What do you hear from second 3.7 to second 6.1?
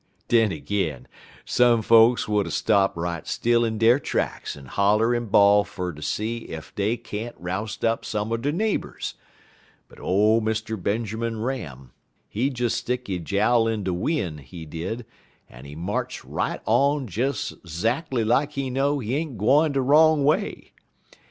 der tracks en holler en bawl fer ter